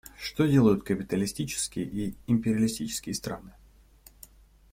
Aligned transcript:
Что 0.17 0.47
делают 0.47 0.81
капиталистические 0.83 1.85
и 1.85 2.15
империалистические 2.25 3.13
страны? 3.13 3.51